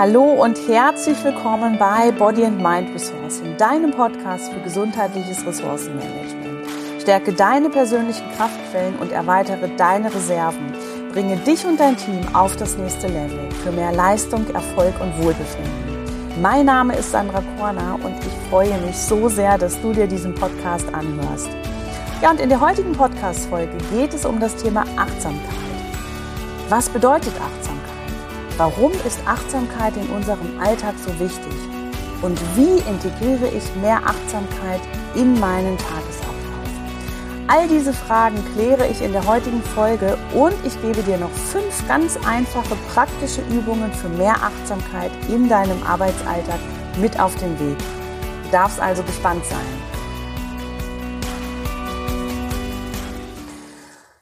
[0.00, 7.02] Hallo und herzlich willkommen bei Body and Mind Resourcing, deinem Podcast für gesundheitliches Ressourcenmanagement.
[7.02, 10.72] Stärke deine persönlichen Kraftquellen und erweitere deine Reserven.
[11.12, 16.40] Bringe dich und dein Team auf das nächste Level für mehr Leistung, Erfolg und Wohlbefinden.
[16.40, 20.34] Mein Name ist Sandra Korner und ich freue mich so sehr, dass du dir diesen
[20.34, 21.50] Podcast anhörst.
[22.22, 25.44] Ja, und in der heutigen Podcast-Folge geht es um das Thema Achtsamkeit.
[26.70, 27.69] Was bedeutet Achtsamkeit?
[28.60, 31.54] Warum ist Achtsamkeit in unserem Alltag so wichtig?
[32.20, 34.82] Und wie integriere ich mehr Achtsamkeit
[35.14, 36.68] in meinen Tagesablauf?
[37.48, 41.88] All diese Fragen kläre ich in der heutigen Folge und ich gebe dir noch fünf
[41.88, 46.60] ganz einfache praktische Übungen für mehr Achtsamkeit in deinem Arbeitsalltag
[47.00, 47.78] mit auf den Weg.
[48.44, 49.90] Du darfst also gespannt sein.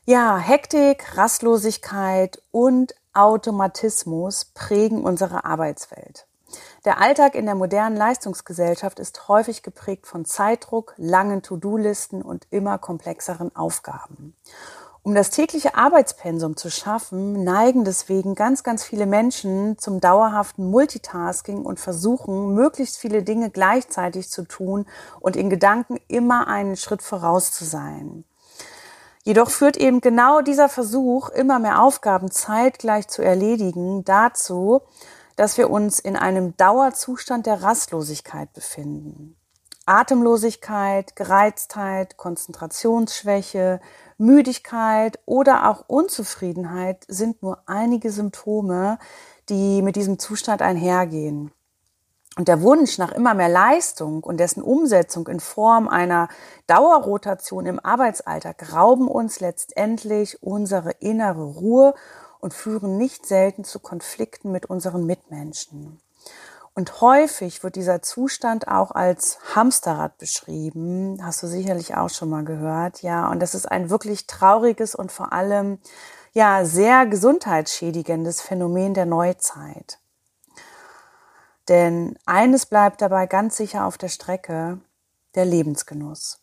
[0.06, 6.26] Ja, Hektik, Rastlosigkeit und Automatismus prägen unsere Arbeitswelt.
[6.84, 12.78] Der Alltag in der modernen Leistungsgesellschaft ist häufig geprägt von Zeitdruck, langen To-Do-Listen und immer
[12.78, 14.34] komplexeren Aufgaben.
[15.02, 21.64] Um das tägliche Arbeitspensum zu schaffen, neigen deswegen ganz, ganz viele Menschen zum dauerhaften Multitasking
[21.64, 24.86] und versuchen, möglichst viele Dinge gleichzeitig zu tun
[25.20, 28.24] und in Gedanken immer einen Schritt voraus zu sein.
[29.28, 34.80] Jedoch führt eben genau dieser Versuch, immer mehr Aufgaben zeitgleich zu erledigen, dazu,
[35.36, 39.36] dass wir uns in einem Dauerzustand der Rastlosigkeit befinden.
[39.84, 43.82] Atemlosigkeit, Gereiztheit, Konzentrationsschwäche,
[44.16, 48.98] Müdigkeit oder auch Unzufriedenheit sind nur einige Symptome,
[49.50, 51.52] die mit diesem Zustand einhergehen.
[52.38, 56.28] Und der Wunsch nach immer mehr Leistung und dessen Umsetzung in Form einer
[56.68, 61.94] Dauerrotation im Arbeitsalltag rauben uns letztendlich unsere innere Ruhe
[62.38, 66.00] und führen nicht selten zu Konflikten mit unseren Mitmenschen.
[66.74, 71.18] Und häufig wird dieser Zustand auch als Hamsterrad beschrieben.
[71.20, 73.02] Hast du sicherlich auch schon mal gehört.
[73.02, 75.80] Ja, und das ist ein wirklich trauriges und vor allem,
[76.34, 79.98] ja, sehr gesundheitsschädigendes Phänomen der Neuzeit.
[81.68, 84.80] Denn eines bleibt dabei ganz sicher auf der Strecke,
[85.34, 86.40] der Lebensgenuss.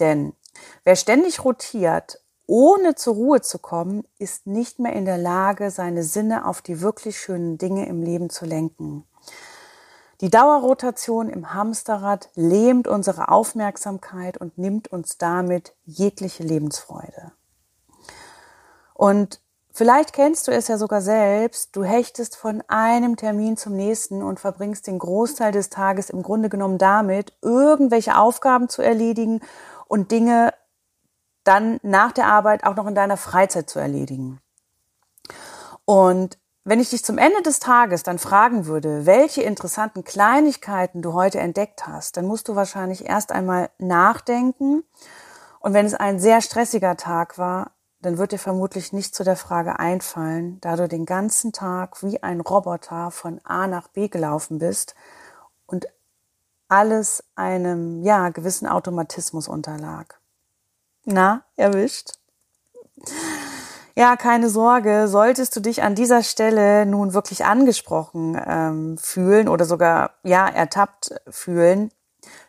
[0.00, 0.34] Denn
[0.82, 6.02] wer ständig rotiert, ohne zur Ruhe zu kommen, ist nicht mehr in der Lage, seine
[6.02, 9.06] Sinne auf die wirklich schönen Dinge im Leben zu lenken.
[10.20, 17.32] Die Dauerrotation im Hamsterrad lähmt unsere Aufmerksamkeit und nimmt uns damit jegliche Lebensfreude.
[18.94, 19.40] Und
[19.76, 21.74] Vielleicht kennst du es ja sogar selbst.
[21.74, 26.48] Du hechtest von einem Termin zum nächsten und verbringst den Großteil des Tages im Grunde
[26.48, 29.40] genommen damit, irgendwelche Aufgaben zu erledigen
[29.88, 30.54] und Dinge
[31.42, 34.38] dann nach der Arbeit auch noch in deiner Freizeit zu erledigen.
[35.84, 41.14] Und wenn ich dich zum Ende des Tages dann fragen würde, welche interessanten Kleinigkeiten du
[41.14, 44.84] heute entdeckt hast, dann musst du wahrscheinlich erst einmal nachdenken.
[45.58, 47.73] Und wenn es ein sehr stressiger Tag war,
[48.04, 52.22] dann wird dir vermutlich nicht zu der Frage einfallen, da du den ganzen Tag wie
[52.22, 54.94] ein Roboter von A nach B gelaufen bist
[55.66, 55.86] und
[56.68, 60.20] alles einem, ja, gewissen Automatismus unterlag.
[61.04, 62.18] Na, erwischt?
[63.96, 69.64] Ja, keine Sorge, solltest du dich an dieser Stelle nun wirklich angesprochen ähm, fühlen oder
[69.64, 71.90] sogar, ja, ertappt fühlen,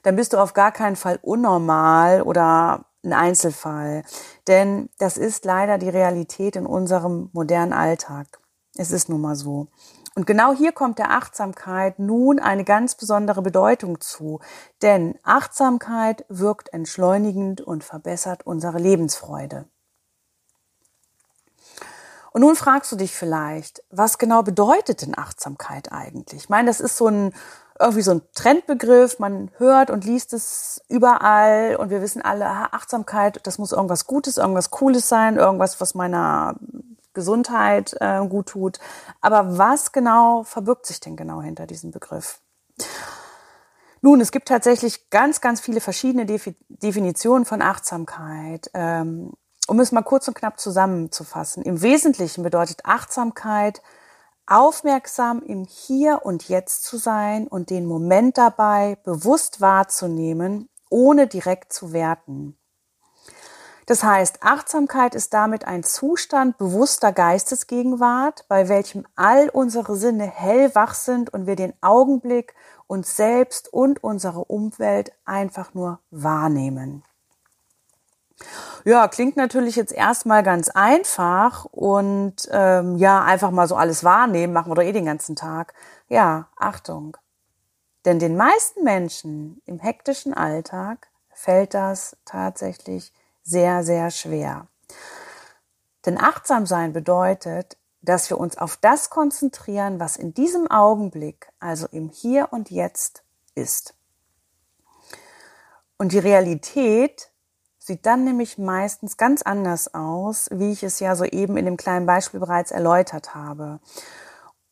[0.04, 4.04] dann bist du auf gar keinen Fall unnormal oder ein Einzelfall.
[4.48, 8.40] Denn das ist leider die Realität in unserem modernen Alltag.
[8.76, 9.68] Es ist nun mal so.
[10.16, 14.40] Und genau hier kommt der Achtsamkeit nun eine ganz besondere Bedeutung zu.
[14.82, 19.66] Denn Achtsamkeit wirkt entschleunigend und verbessert unsere Lebensfreude.
[22.32, 26.44] Und nun fragst du dich vielleicht, was genau bedeutet denn Achtsamkeit eigentlich?
[26.44, 27.34] Ich meine, das ist so ein
[27.80, 29.20] irgendwie so ein Trendbegriff.
[29.20, 34.38] Man hört und liest es überall und wir wissen alle, Achtsamkeit, das muss irgendwas Gutes,
[34.38, 36.56] irgendwas Cooles sein, irgendwas, was meiner
[37.14, 38.80] Gesundheit äh, gut tut.
[39.22, 42.40] Aber was genau verbirgt sich denn genau hinter diesem Begriff?
[44.02, 46.26] Nun, es gibt tatsächlich ganz, ganz viele verschiedene
[46.70, 48.70] Definitionen von Achtsamkeit.
[48.74, 49.34] Ähm,
[49.68, 51.64] um es mal kurz und knapp zusammenzufassen.
[51.64, 53.82] Im Wesentlichen bedeutet Achtsamkeit,
[54.48, 61.74] aufmerksam im Hier und Jetzt zu sein und den Moment dabei bewusst wahrzunehmen, ohne direkt
[61.74, 62.58] zu werten.
[63.86, 70.96] Das heißt, Achtsamkeit ist damit ein Zustand bewusster Geistesgegenwart, bei welchem all unsere Sinne hellwach
[70.96, 72.56] sind und wir den Augenblick,
[72.88, 77.04] uns selbst und unsere Umwelt einfach nur wahrnehmen.
[78.84, 84.54] Ja, klingt natürlich jetzt erstmal ganz einfach und ähm, ja, einfach mal so alles wahrnehmen,
[84.54, 85.74] machen wir doch eh den ganzen Tag.
[86.08, 87.18] Ja, Achtung.
[88.06, 93.12] Denn den meisten Menschen im hektischen Alltag fällt das tatsächlich
[93.44, 94.68] sehr, sehr schwer.
[96.06, 101.88] Denn achtsam sein bedeutet, dass wir uns auf das konzentrieren, was in diesem Augenblick, also
[101.92, 103.24] im Hier und Jetzt
[103.56, 103.96] ist.
[105.98, 107.32] Und die Realität
[107.86, 112.08] sieht dann nämlich meistens ganz anders aus, wie ich es ja soeben in dem kleinen
[112.08, 113.80] Beispiel bereits erläutert habe.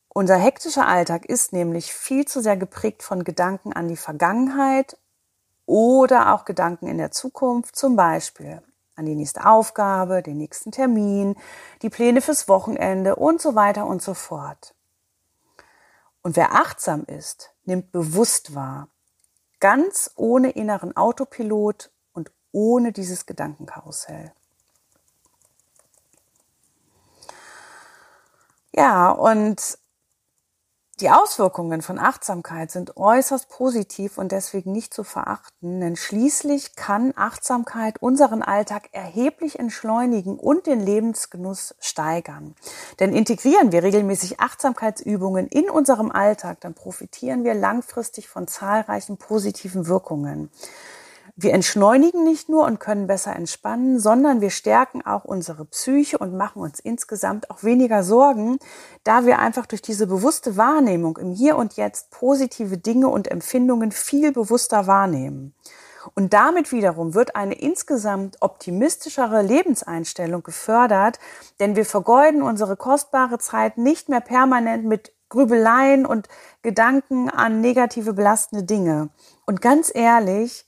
[0.10, 4.98] Unser hektischer Alltag ist nämlich viel zu sehr geprägt von Gedanken an die Vergangenheit
[5.66, 8.64] oder auch Gedanken in der Zukunft, zum Beispiel
[8.96, 11.36] an die nächste Aufgabe, den nächsten Termin,
[11.84, 14.74] die Pläne fürs Wochenende und so weiter und so fort.
[16.24, 18.88] Und wer achtsam ist, nimmt bewusst wahr,
[19.60, 21.92] ganz ohne inneren Autopilot
[22.54, 24.32] ohne dieses Gedankenkarussell.
[28.76, 29.78] Ja, und
[31.00, 37.14] die Auswirkungen von Achtsamkeit sind äußerst positiv und deswegen nicht zu verachten, denn schließlich kann
[37.16, 42.56] Achtsamkeit unseren Alltag erheblich entschleunigen und den Lebensgenuss steigern.
[43.00, 49.88] Denn integrieren wir regelmäßig Achtsamkeitsübungen in unserem Alltag, dann profitieren wir langfristig von zahlreichen positiven
[49.88, 50.52] Wirkungen.
[51.36, 56.38] Wir entschleunigen nicht nur und können besser entspannen, sondern wir stärken auch unsere Psyche und
[56.38, 58.60] machen uns insgesamt auch weniger Sorgen,
[59.04, 63.92] da wir einfach durch diese bewusste Wahrnehmung im Hier und Jetzt positive Dinge und Empfindungen
[63.92, 65.56] viel bewusster wahrnehmen.
[66.14, 71.18] Und damit wiederum wird eine insgesamt optimistischere Lebenseinstellung gefördert,
[71.60, 76.28] denn wir vergeuden unsere kostbare Zeit nicht mehr permanent mit Grübeleien und
[76.62, 79.10] Gedanken an negative belastende Dinge.
[79.48, 80.68] Und ganz ehrlich,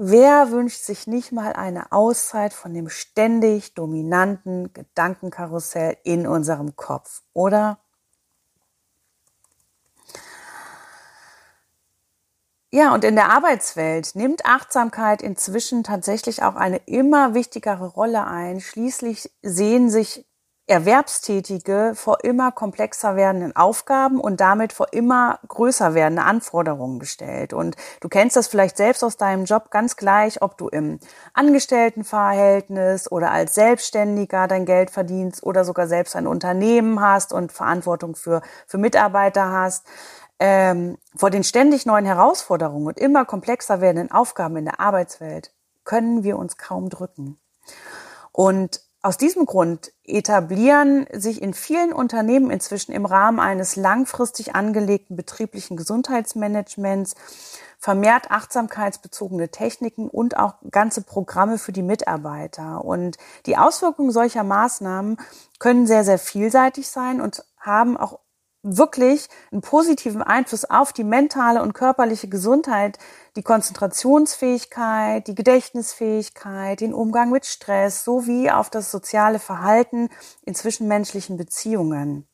[0.00, 7.22] Wer wünscht sich nicht mal eine Auszeit von dem ständig dominanten Gedankenkarussell in unserem Kopf,
[7.32, 7.80] oder?
[12.70, 18.60] Ja, und in der Arbeitswelt nimmt Achtsamkeit inzwischen tatsächlich auch eine immer wichtigere Rolle ein.
[18.60, 20.27] Schließlich sehen sich
[20.68, 27.54] Erwerbstätige vor immer komplexer werdenden Aufgaben und damit vor immer größer werdende Anforderungen gestellt.
[27.54, 31.00] Und du kennst das vielleicht selbst aus deinem Job ganz gleich, ob du im
[31.32, 38.14] Angestelltenverhältnis oder als Selbstständiger dein Geld verdienst oder sogar selbst ein Unternehmen hast und Verantwortung
[38.14, 39.86] für, für Mitarbeiter hast.
[40.38, 45.52] Ähm, vor den ständig neuen Herausforderungen und immer komplexer werdenden Aufgaben in der Arbeitswelt
[45.84, 47.40] können wir uns kaum drücken.
[48.30, 55.14] Und aus diesem Grund etablieren sich in vielen Unternehmen inzwischen im Rahmen eines langfristig angelegten
[55.16, 57.14] betrieblichen Gesundheitsmanagements
[57.78, 62.84] vermehrt achtsamkeitsbezogene Techniken und auch ganze Programme für die Mitarbeiter.
[62.84, 63.16] Und
[63.46, 65.16] die Auswirkungen solcher Maßnahmen
[65.60, 68.18] können sehr, sehr vielseitig sein und haben auch
[68.76, 72.98] wirklich einen positiven Einfluss auf die mentale und körperliche Gesundheit,
[73.36, 80.08] die Konzentrationsfähigkeit, die Gedächtnisfähigkeit, den Umgang mit Stress sowie auf das soziale Verhalten
[80.44, 82.26] in zwischenmenschlichen Beziehungen.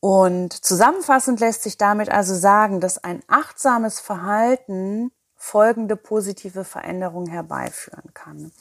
[0.00, 8.14] Und zusammenfassend lässt sich damit also sagen, dass ein achtsames Verhalten folgende positive Veränderungen herbeiführen
[8.14, 8.52] kann.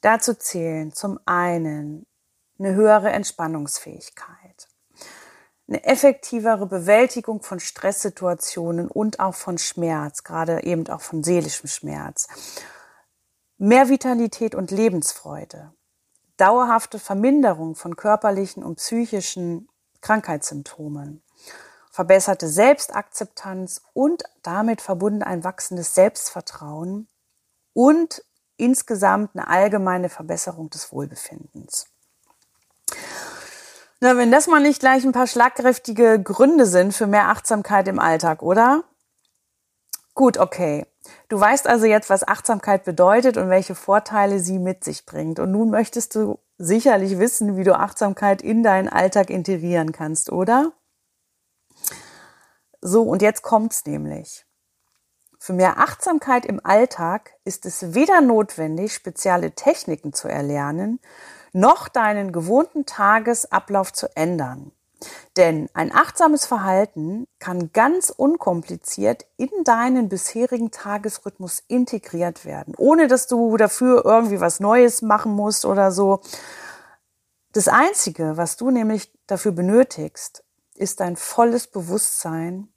[0.00, 2.06] Dazu zählen zum einen
[2.58, 4.43] eine höhere Entspannungsfähigkeit
[5.66, 12.28] eine effektivere Bewältigung von Stresssituationen und auch von Schmerz, gerade eben auch von seelischem Schmerz.
[13.56, 15.72] Mehr Vitalität und Lebensfreude.
[16.36, 19.68] Dauerhafte Verminderung von körperlichen und psychischen
[20.00, 21.22] Krankheitssymptomen.
[21.90, 27.08] Verbesserte Selbstakzeptanz und damit verbunden ein wachsendes Selbstvertrauen
[27.72, 28.24] und
[28.56, 31.93] insgesamt eine allgemeine Verbesserung des Wohlbefindens.
[34.04, 37.98] Na, wenn das mal nicht gleich ein paar schlagkräftige Gründe sind für mehr Achtsamkeit im
[37.98, 38.84] Alltag, oder?
[40.12, 40.84] Gut, okay.
[41.30, 45.38] Du weißt also jetzt, was Achtsamkeit bedeutet und welche Vorteile sie mit sich bringt.
[45.38, 50.74] Und nun möchtest du sicherlich wissen, wie du Achtsamkeit in deinen Alltag integrieren kannst, oder?
[52.82, 54.44] So, und jetzt kommt's nämlich.
[55.38, 61.00] Für mehr Achtsamkeit im Alltag ist es weder notwendig, spezielle Techniken zu erlernen,
[61.54, 64.72] noch deinen gewohnten Tagesablauf zu ändern.
[65.36, 73.26] Denn ein achtsames Verhalten kann ganz unkompliziert in deinen bisherigen Tagesrhythmus integriert werden, ohne dass
[73.26, 76.20] du dafür irgendwie was Neues machen musst oder so.
[77.52, 80.42] Das Einzige, was du nämlich dafür benötigst,
[80.74, 82.68] ist dein volles Bewusstsein,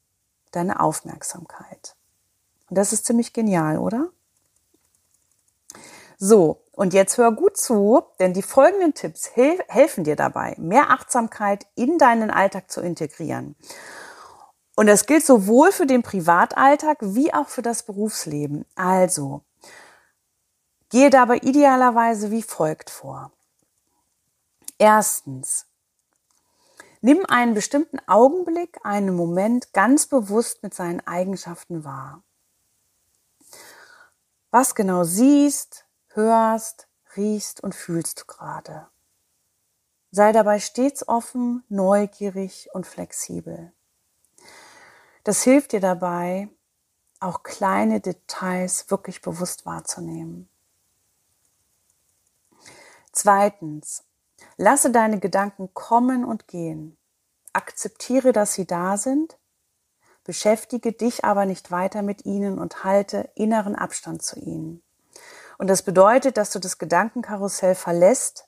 [0.52, 1.96] deine Aufmerksamkeit.
[2.70, 4.10] Und das ist ziemlich genial, oder?
[6.18, 11.66] So, und jetzt hör gut zu, denn die folgenden Tipps helfen dir dabei, mehr Achtsamkeit
[11.74, 13.56] in deinen Alltag zu integrieren.
[14.76, 18.64] Und das gilt sowohl für den Privatalltag wie auch für das Berufsleben.
[18.76, 19.42] Also,
[20.90, 23.32] gehe dabei idealerweise wie folgt vor.
[24.78, 25.66] Erstens,
[27.02, 32.22] nimm einen bestimmten Augenblick, einen Moment ganz bewusst mit seinen Eigenschaften wahr.
[34.52, 35.87] Was genau siehst,
[36.18, 38.88] hörst, riechst und fühlst du gerade.
[40.12, 43.72] Sei dabei stets offen, neugierig und flexibel.
[45.24, 46.50] Das hilft dir dabei,
[47.20, 50.50] auch kleine Details wirklich bewusst wahrzunehmen.
[53.12, 54.04] Zweitens,
[54.58, 56.98] lasse deine Gedanken kommen und gehen.
[57.54, 59.38] Akzeptiere, dass sie da sind,
[60.24, 64.84] beschäftige dich aber nicht weiter mit ihnen und halte inneren Abstand zu ihnen.
[65.58, 68.48] Und das bedeutet, dass du das Gedankenkarussell verlässt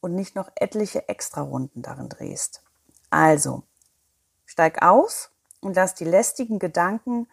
[0.00, 2.62] und nicht noch etliche Extrarunden darin drehst.
[3.10, 3.64] Also,
[4.44, 5.30] steig aus
[5.60, 7.28] und lass die lästigen Gedanken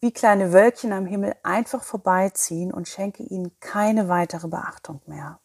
[0.00, 5.40] wie kleine Wölkchen am Himmel einfach vorbeiziehen und schenke ihnen keine weitere Beachtung mehr.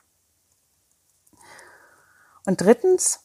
[2.46, 3.22] Und drittens,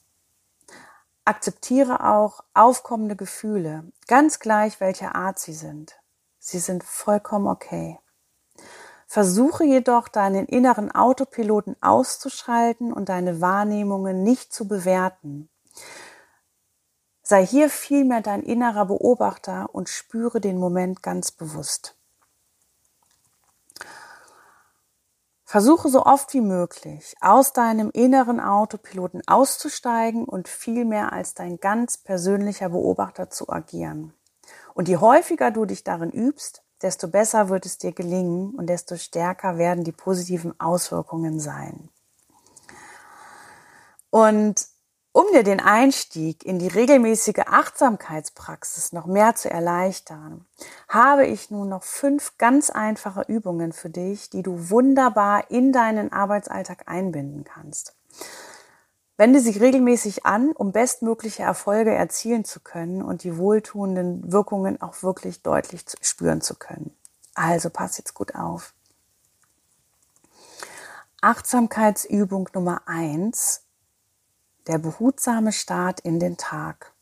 [1.24, 5.98] akzeptiere auch aufkommende Gefühle, ganz gleich welcher Art sie sind.
[6.38, 7.98] Sie sind vollkommen okay.
[9.14, 15.49] Versuche jedoch, deinen inneren Autopiloten auszuschalten und deine Wahrnehmungen nicht zu bewerten.
[17.23, 21.97] Sei hier vielmehr dein innerer Beobachter und spüre den Moment ganz bewusst.
[25.44, 31.99] Versuche so oft wie möglich aus deinem inneren Autopiloten auszusteigen und vielmehr als dein ganz
[31.99, 34.12] persönlicher Beobachter zu agieren.
[34.75, 38.97] Und je häufiger du dich darin übst, desto besser wird es dir gelingen und desto
[38.97, 41.88] stärker werden die positiven Auswirkungen sein.
[44.11, 44.66] Und
[45.16, 50.45] um dir den Einstieg in die regelmäßige Achtsamkeitspraxis noch mehr zu erleichtern,
[50.88, 56.12] habe ich nun noch fünf ganz einfache Übungen für dich, die du wunderbar in deinen
[56.12, 57.95] Arbeitsalltag einbinden kannst.
[59.16, 65.02] Wende sie regelmäßig an, um bestmögliche Erfolge erzielen zu können und die wohltuenden Wirkungen auch
[65.02, 66.97] wirklich deutlich spüren zu können.
[67.35, 68.75] Also pass jetzt gut auf.
[71.21, 73.62] Achtsamkeitsübung Nummer eins:
[74.66, 76.92] Der behutsame Start in den Tag.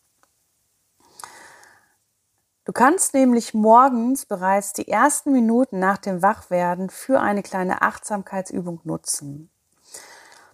[2.64, 8.81] Du kannst nämlich morgens bereits die ersten Minuten nach dem Wachwerden für eine kleine Achtsamkeitsübung
[8.85, 9.50] nutzen.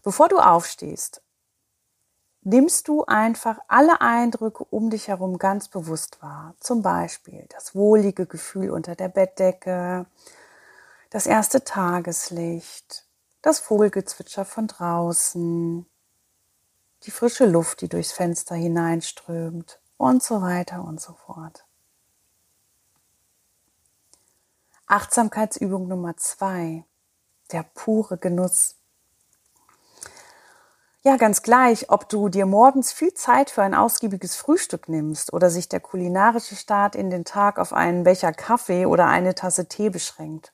[0.03, 1.21] Bevor du aufstehst,
[2.49, 6.55] nimmst du einfach alle Eindrücke um dich herum ganz bewusst wahr.
[6.61, 10.07] Zum Beispiel das wohlige Gefühl unter der Bettdecke,
[11.11, 13.07] das erste Tageslicht,
[13.43, 15.87] das Vogelgezwitscher von draußen,
[17.02, 21.67] die frische Luft, die durchs Fenster hineinströmt und so weiter und so fort.
[24.87, 26.85] Achtsamkeitsübung Nummer zwei,
[27.52, 28.78] der pure Genuss.
[31.05, 35.49] Ja, ganz gleich, ob du dir morgens viel Zeit für ein ausgiebiges Frühstück nimmst oder
[35.49, 39.90] sich der kulinarische Start in den Tag auf einen Becher Kaffee oder eine Tasse Tee
[39.90, 40.52] beschränkt.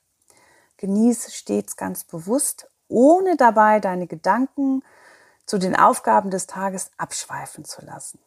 [0.77, 4.83] Genieße stets ganz bewusst, ohne dabei deine Gedanken
[5.47, 8.19] zu den Aufgaben des Tages abschweifen zu lassen.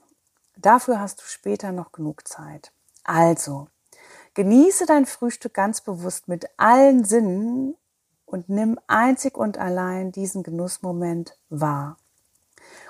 [0.56, 2.72] Dafür hast du später noch genug Zeit.
[3.04, 3.68] Also,
[4.34, 7.76] genieße dein Frühstück ganz bewusst mit allen Sinnen
[8.26, 11.96] und nimm einzig und allein diesen Genussmoment wahr.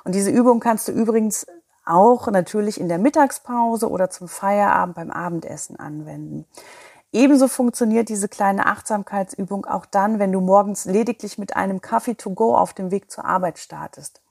[0.08, 1.46] Und diese Übung kannst du übrigens
[1.84, 6.46] auch natürlich in der Mittagspause oder zum Feierabend beim Abendessen anwenden.
[7.12, 12.30] Ebenso funktioniert diese kleine Achtsamkeitsübung auch dann, wenn du morgens lediglich mit einem Kaffee to
[12.30, 14.22] go auf dem Weg zur Arbeit startest.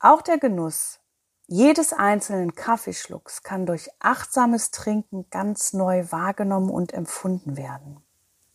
[0.00, 0.98] Auch der Genuss
[1.46, 8.02] jedes einzelnen Kaffeeschlucks kann durch achtsames Trinken ganz neu wahrgenommen und empfunden werden.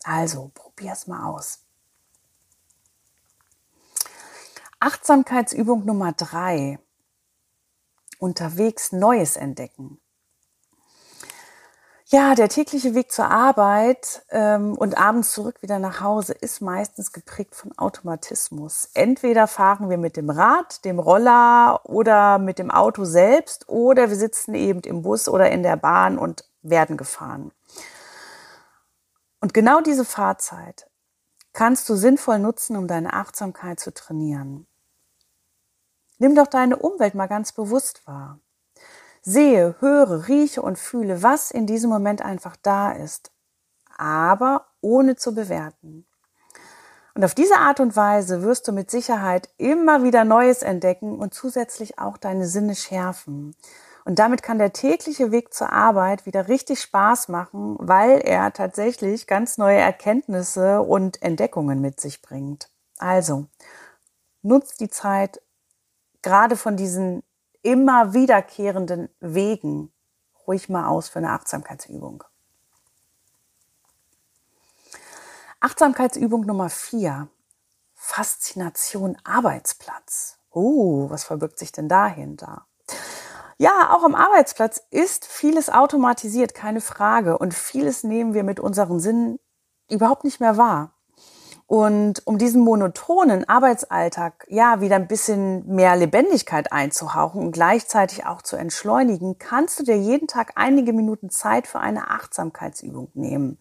[0.04, 1.65] Also probier's mal aus.
[4.86, 6.78] Achtsamkeitsübung Nummer drei.
[8.20, 10.00] Unterwegs Neues entdecken.
[12.06, 17.12] Ja, der tägliche Weg zur Arbeit ähm, und abends zurück wieder nach Hause ist meistens
[17.12, 18.88] geprägt von Automatismus.
[18.94, 24.18] Entweder fahren wir mit dem Rad, dem Roller oder mit dem Auto selbst oder wir
[24.18, 27.52] sitzen eben im Bus oder in der Bahn und werden gefahren.
[29.42, 30.88] Und genau diese Fahrzeit
[31.54, 34.68] kannst du sinnvoll nutzen, um deine Achtsamkeit zu trainieren.
[36.18, 38.40] Nimm doch deine Umwelt mal ganz bewusst wahr.
[39.22, 43.32] Sehe, höre, rieche und fühle, was in diesem Moment einfach da ist,
[43.98, 46.06] aber ohne zu bewerten.
[47.16, 51.34] Und auf diese Art und Weise wirst du mit Sicherheit immer wieder Neues entdecken und
[51.34, 53.56] zusätzlich auch deine Sinne schärfen.
[54.04, 59.26] Und damit kann der tägliche Weg zur Arbeit wieder richtig Spaß machen, weil er tatsächlich
[59.26, 62.70] ganz neue Erkenntnisse und Entdeckungen mit sich bringt.
[63.00, 63.48] Also,
[64.44, 65.42] nutzt die Zeit
[66.26, 67.24] gerade von diesen
[67.62, 69.94] immer wiederkehrenden Wegen
[70.48, 72.24] ruhig mal aus für eine Achtsamkeitsübung.
[75.60, 77.30] Achtsamkeitsübung Nummer vier.
[77.94, 80.40] Faszination Arbeitsplatz.
[80.50, 82.66] Oh, was verbirgt sich denn dahinter?
[83.58, 87.38] Ja, auch am Arbeitsplatz ist vieles automatisiert, keine Frage.
[87.38, 89.40] Und vieles nehmen wir mit unseren Sinnen
[89.90, 90.95] überhaupt nicht mehr wahr.
[91.68, 98.44] Und um diesen monotonen Arbeitsalltag ja wieder ein bisschen mehr Lebendigkeit einzuhauchen und gleichzeitig auch
[98.44, 103.58] zu entschleunigen, kannst du dir jeden Tag einige Minuten Zeit für eine Achtsamkeitsübung nehmen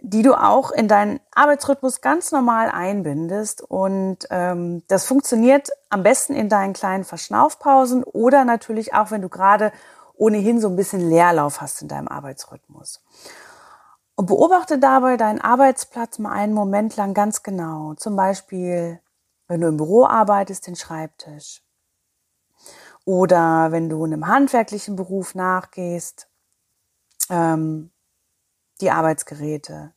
[0.00, 3.62] die du auch in deinen Arbeitsrhythmus ganz normal einbindest.
[3.62, 9.28] Und ähm, das funktioniert am besten in deinen kleinen Verschnaufpausen oder natürlich auch, wenn du
[9.28, 9.72] gerade
[10.14, 13.02] ohnehin so ein bisschen Leerlauf hast in deinem Arbeitsrhythmus.
[14.18, 17.94] Und beobachte dabei deinen Arbeitsplatz mal einen Moment lang ganz genau.
[17.94, 19.00] Zum Beispiel,
[19.46, 21.62] wenn du im Büro arbeitest, den Schreibtisch.
[23.04, 26.28] Oder wenn du einem handwerklichen Beruf nachgehst,
[27.30, 27.92] ähm,
[28.80, 29.94] die Arbeitsgeräte.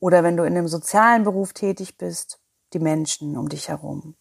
[0.00, 2.40] Oder wenn du in einem sozialen Beruf tätig bist,
[2.72, 4.16] die Menschen um dich herum.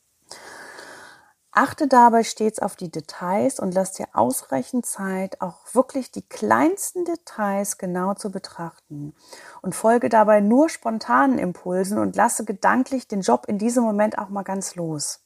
[1.53, 7.03] Achte dabei stets auf die Details und lass dir ausreichend Zeit, auch wirklich die kleinsten
[7.03, 9.13] Details genau zu betrachten.
[9.61, 14.29] Und folge dabei nur spontanen Impulsen und lasse gedanklich den Job in diesem Moment auch
[14.29, 15.19] mal ganz los.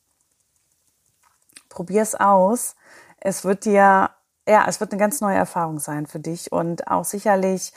[1.70, 2.75] Probier's aus.
[3.17, 4.10] Es wird dir,
[4.48, 7.72] ja, es wird eine ganz neue Erfahrung sein für dich und auch sicherlich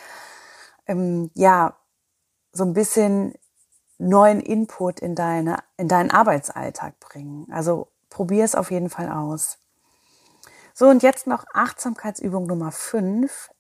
[0.86, 1.76] ähm, ja,
[2.52, 3.34] so ein bisschen
[3.98, 7.46] neuen Input in deine, in deinen Arbeitsalltag bringen.
[7.50, 9.58] Also probier es auf jeden Fall aus.
[10.74, 13.52] So, und jetzt noch Achtsamkeitsübung Nummer 5,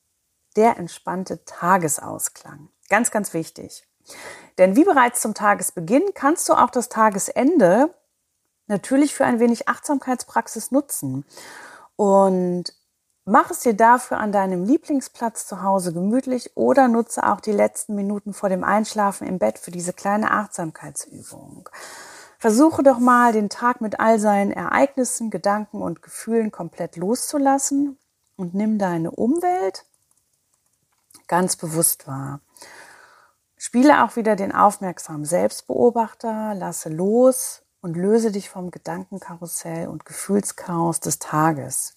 [0.56, 2.68] der entspannte Tagesausklang.
[2.88, 3.86] Ganz, ganz wichtig.
[4.58, 7.94] Denn wie bereits zum Tagesbeginn kannst du auch das Tagesende
[8.66, 11.24] natürlich für ein wenig Achtsamkeitspraxis nutzen.
[11.94, 12.74] Und
[13.30, 17.94] Mach es dir dafür an deinem Lieblingsplatz zu Hause gemütlich oder nutze auch die letzten
[17.94, 21.68] Minuten vor dem Einschlafen im Bett für diese kleine Achtsamkeitsübung.
[22.38, 27.98] Versuche doch mal, den Tag mit all seinen Ereignissen, Gedanken und Gefühlen komplett loszulassen
[28.36, 29.84] und nimm deine Umwelt
[31.28, 32.40] ganz bewusst wahr.
[33.56, 41.00] Spiele auch wieder den aufmerksamen Selbstbeobachter, lasse los und löse dich vom Gedankenkarussell und Gefühlschaos
[41.00, 41.96] des Tages.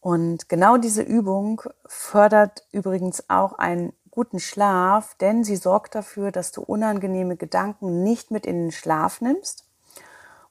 [0.00, 6.52] Und genau diese Übung fördert übrigens auch einen guten Schlaf, denn sie sorgt dafür, dass
[6.52, 9.64] du unangenehme Gedanken nicht mit in den Schlaf nimmst,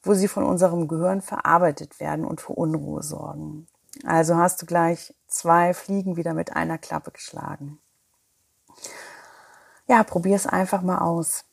[0.01, 3.67] wo sie von unserem Gehirn verarbeitet werden und für Unruhe sorgen.
[4.03, 7.77] Also hast du gleich zwei Fliegen wieder mit einer Klappe geschlagen.
[9.85, 11.45] Ja, probier es einfach mal aus.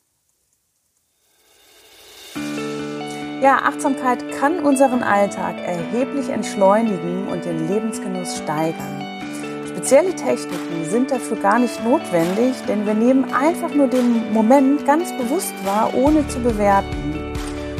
[3.43, 9.06] Ja, Achtsamkeit kann unseren Alltag erheblich entschleunigen und den Lebensgenuss steigern.
[9.77, 15.11] Spezielle Techniken sind dafür gar nicht notwendig, denn wir nehmen einfach nur den Moment ganz
[15.15, 17.13] bewusst wahr, ohne zu bewerten.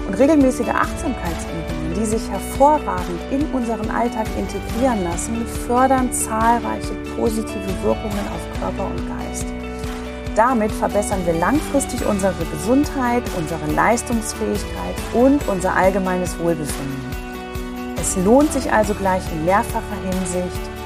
[0.07, 8.27] Und regelmäßige Achtsamkeitsübungen, die sich hervorragend in unseren Alltag integrieren lassen, fördern zahlreiche positive Wirkungen
[8.31, 9.47] auf Körper und Geist.
[10.35, 17.07] Damit verbessern wir langfristig unsere Gesundheit, unsere Leistungsfähigkeit und unser allgemeines Wohlbefinden.
[17.99, 20.76] Es lohnt sich also gleich in mehrfacher Hinsicht,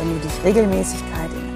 [0.00, 1.49] wenn du dich Regelmäßigkeit in